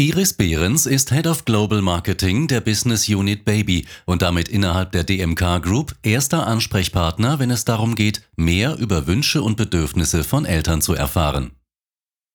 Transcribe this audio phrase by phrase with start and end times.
[0.00, 5.04] Iris Behrens ist Head of Global Marketing der Business Unit Baby und damit innerhalb der
[5.04, 10.80] DMK Group erster Ansprechpartner, wenn es darum geht, mehr über Wünsche und Bedürfnisse von Eltern
[10.80, 11.50] zu erfahren.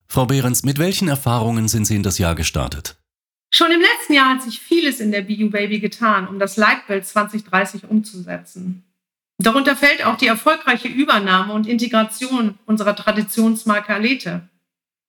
[0.08, 2.98] Frau Behrens, mit welchen Erfahrungen sind Sie in das Jahr gestartet?
[3.52, 7.04] Schon im letzten Jahr hat sich vieles in der BU Baby getan, um das Leitbild
[7.04, 8.84] 2030 umzusetzen.
[9.40, 14.48] Darunter fällt auch die erfolgreiche Übernahme und Integration unserer Traditionsmarke Alete.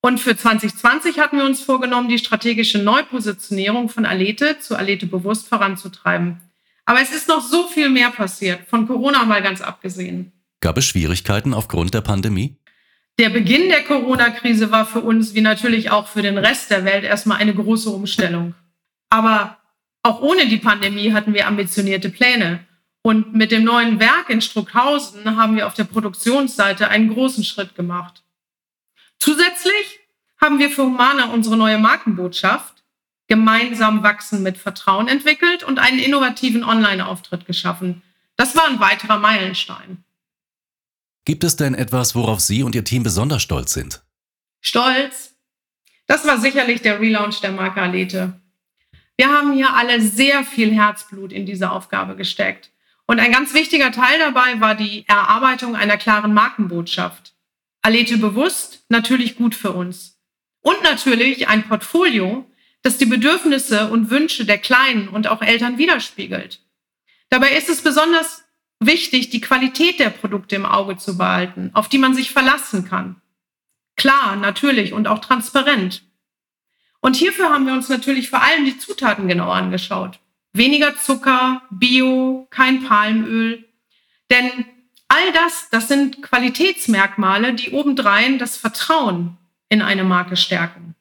[0.07, 5.49] Und für 2020 hatten wir uns vorgenommen, die strategische Neupositionierung von Alete zu Alete bewusst
[5.49, 6.41] voranzutreiben.
[6.85, 10.31] Aber es ist noch so viel mehr passiert, von Corona mal ganz abgesehen.
[10.61, 12.57] Gab es Schwierigkeiten aufgrund der Pandemie?
[13.19, 17.03] Der Beginn der Corona-Krise war für uns, wie natürlich auch für den Rest der Welt,
[17.03, 18.55] erstmal eine große Umstellung.
[19.11, 19.57] Aber
[20.05, 22.61] auch ohne die Pandemie hatten wir ambitionierte Pläne.
[23.03, 27.75] Und mit dem neuen Werk in Struckhausen haben wir auf der Produktionsseite einen großen Schritt
[27.75, 28.23] gemacht.
[29.27, 29.99] Zusätzlich
[30.41, 32.85] haben wir für Humana unsere neue Markenbotschaft
[33.27, 38.03] Gemeinsam wachsen mit Vertrauen entwickelt und einen innovativen Online-Auftritt geschaffen.
[38.37, 40.05] Das war ein weiterer Meilenstein.
[41.25, 44.05] Gibt es denn etwas, worauf Sie und Ihr Team besonders stolz sind?
[44.61, 45.35] Stolz?
[46.07, 48.41] Das war sicherlich der Relaunch der Marke Alete.
[49.17, 52.71] Wir haben hier alle sehr viel Herzblut in diese Aufgabe gesteckt.
[53.07, 57.35] Und ein ganz wichtiger Teil dabei war die Erarbeitung einer klaren Markenbotschaft.
[57.83, 60.19] Alete bewusst, natürlich gut für uns.
[60.61, 62.51] Und natürlich ein Portfolio,
[62.83, 66.61] das die Bedürfnisse und Wünsche der Kleinen und auch Eltern widerspiegelt.
[67.29, 68.45] Dabei ist es besonders
[68.81, 73.21] wichtig, die Qualität der Produkte im Auge zu behalten, auf die man sich verlassen kann.
[73.97, 76.03] Klar, natürlich und auch transparent.
[77.01, 80.19] Und hierfür haben wir uns natürlich vor allem die Zutaten genau angeschaut.
[80.53, 83.69] Weniger Zucker, Bio, kein Palmöl.
[84.31, 84.67] Denn
[85.09, 89.37] All das, das sind Qualitätsmerkmale, die obendrein das Vertrauen
[89.69, 90.95] in eine Marke stärken.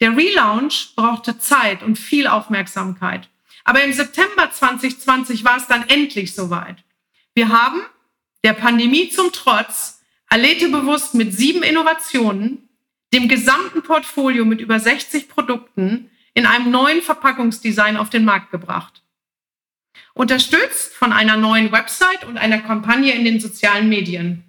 [0.00, 3.28] Der Relaunch brauchte Zeit und viel Aufmerksamkeit.
[3.64, 6.84] Aber im September 2020 war es dann endlich soweit.
[7.34, 7.80] Wir haben
[8.44, 12.68] der Pandemie zum Trotz Alete bewusst mit sieben Innovationen,
[13.14, 19.02] dem gesamten Portfolio mit über 60 Produkten in einem neuen Verpackungsdesign auf den Markt gebracht
[20.16, 24.44] unterstützt von einer neuen Website und einer Kampagne in den sozialen Medien.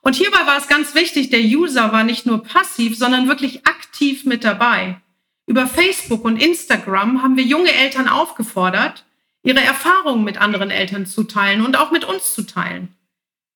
[0.00, 4.24] Und hierbei war es ganz wichtig, der User war nicht nur passiv, sondern wirklich aktiv
[4.24, 4.98] mit dabei.
[5.46, 9.04] Über Facebook und Instagram haben wir junge Eltern aufgefordert,
[9.42, 12.96] ihre Erfahrungen mit anderen Eltern zu teilen und auch mit uns zu teilen.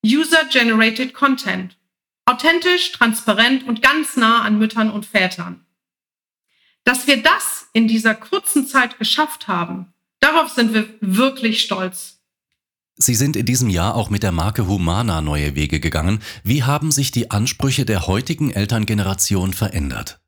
[0.04, 1.78] User-Generated Content.
[2.26, 5.64] Authentisch, transparent und ganz nah an Müttern und Vätern.
[6.84, 9.93] Dass wir das in dieser kurzen Zeit geschafft haben,
[10.24, 12.22] Darauf sind wir wirklich stolz.
[12.96, 16.20] Sie sind in diesem Jahr auch mit der Marke Humana neue Wege gegangen.
[16.42, 20.20] Wie haben sich die Ansprüche der heutigen Elterngeneration verändert?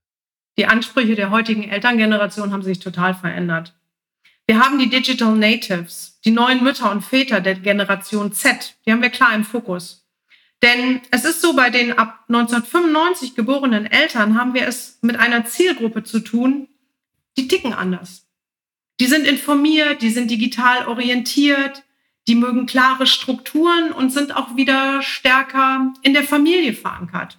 [0.59, 3.75] Die Ansprüche der heutigen Elterngeneration haben sich total verändert.
[4.47, 9.01] Wir haben die Digital Natives, die neuen Mütter und Väter der Generation Z, die haben
[9.01, 10.07] wir klar im Fokus.
[10.63, 15.47] Denn es ist so, bei den ab 1995 geborenen Eltern haben wir es mit einer
[15.47, 16.69] Zielgruppe zu tun,
[17.39, 18.26] die ticken anders.
[19.01, 21.83] Die sind informiert, die sind digital orientiert,
[22.29, 27.39] die mögen klare Strukturen und sind auch wieder stärker in der Familie verankert.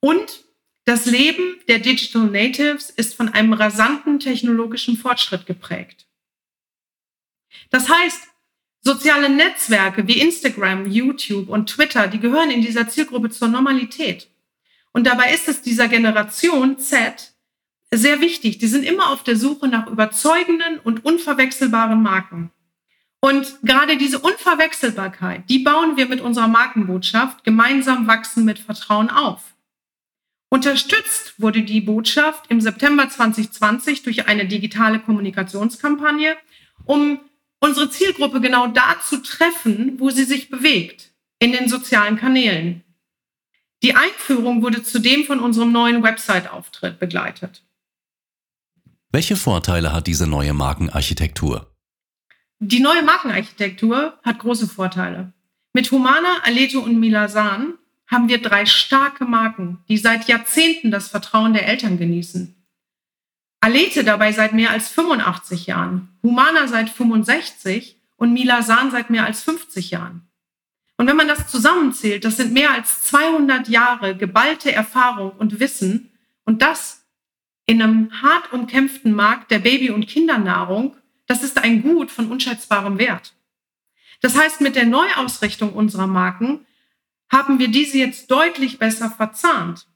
[0.00, 0.44] Und
[0.84, 6.06] das Leben der Digital Natives ist von einem rasanten technologischen Fortschritt geprägt.
[7.70, 8.22] Das heißt,
[8.80, 14.28] soziale Netzwerke wie Instagram, YouTube und Twitter, die gehören in dieser Zielgruppe zur Normalität.
[14.92, 17.34] Und dabei ist es dieser Generation Z
[17.92, 18.58] sehr wichtig.
[18.58, 22.50] Die sind immer auf der Suche nach überzeugenden und unverwechselbaren Marken.
[23.20, 29.54] Und gerade diese Unverwechselbarkeit, die bauen wir mit unserer Markenbotschaft gemeinsam wachsen mit Vertrauen auf.
[30.50, 36.36] Unterstützt wurde die Botschaft im September 2020 durch eine digitale Kommunikationskampagne,
[36.84, 37.20] um
[37.60, 42.82] unsere Zielgruppe genau da zu treffen, wo sie sich bewegt, in den sozialen Kanälen.
[43.82, 47.62] Die Einführung wurde zudem von unserem neuen Website-Auftritt begleitet.
[49.10, 51.74] Welche Vorteile hat diese neue Markenarchitektur?
[52.58, 55.32] Die neue Markenarchitektur hat große Vorteile.
[55.72, 57.74] Mit Humana, Aleto und Milasan
[58.06, 62.54] haben wir drei starke Marken, die seit Jahrzehnten das Vertrauen der Eltern genießen.
[63.60, 69.42] Alete dabei seit mehr als 85 Jahren, Humana seit 65 und Milasan seit mehr als
[69.42, 70.28] 50 Jahren.
[70.98, 76.10] Und wenn man das zusammenzählt, das sind mehr als 200 Jahre geballte Erfahrung und Wissen
[76.44, 76.97] und das
[77.68, 82.98] in einem hart umkämpften Markt der Baby- und Kindernahrung, das ist ein Gut von unschätzbarem
[82.98, 83.34] Wert.
[84.22, 86.66] Das heißt, mit der Neuausrichtung unserer Marken
[87.30, 89.86] haben wir diese jetzt deutlich besser verzahnt.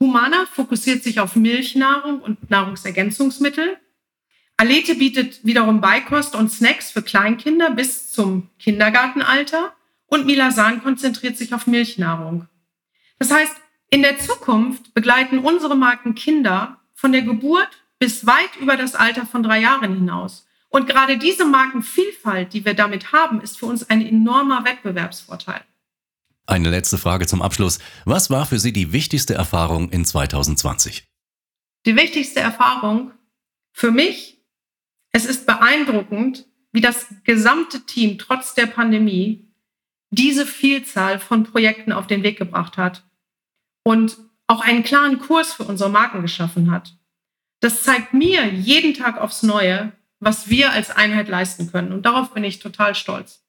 [0.00, 3.76] Humana fokussiert sich auf Milchnahrung und Nahrungsergänzungsmittel.
[4.56, 9.74] Alete bietet wiederum Beikost und Snacks für Kleinkinder bis zum Kindergartenalter
[10.06, 12.48] und Milasan konzentriert sich auf Milchnahrung.
[13.18, 13.54] Das heißt,
[13.94, 17.68] in der Zukunft begleiten unsere Marken Kinder von der Geburt
[18.00, 20.48] bis weit über das Alter von drei Jahren hinaus.
[20.68, 25.60] Und gerade diese Markenvielfalt, die wir damit haben, ist für uns ein enormer Wettbewerbsvorteil.
[26.44, 27.78] Eine letzte Frage zum Abschluss.
[28.04, 31.04] Was war für Sie die wichtigste Erfahrung in 2020?
[31.86, 33.12] Die wichtigste Erfahrung
[33.70, 34.42] für mich,
[35.12, 39.52] es ist beeindruckend, wie das gesamte Team trotz der Pandemie
[40.10, 43.04] diese Vielzahl von Projekten auf den Weg gebracht hat
[43.84, 44.16] und
[44.46, 46.96] auch einen klaren Kurs für unsere Marken geschaffen hat.
[47.60, 51.92] Das zeigt mir jeden Tag aufs Neue, was wir als Einheit leisten können.
[51.92, 53.43] Und darauf bin ich total stolz.